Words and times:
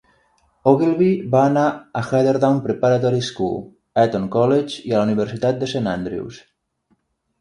Ogilvy 0.69 1.09
va 1.35 1.41
anar 1.49 1.65
a 1.67 2.01
Heatherdown 2.07 2.57
Preparatory 2.65 3.21
School, 3.27 3.61
Eton 4.05 4.27
College 4.37 4.83
i 4.91 4.97
a 4.97 4.99
la 5.03 5.07
Universitat 5.11 5.61
de 5.61 5.71
Saint 5.75 5.91
Andrews. 5.97 6.41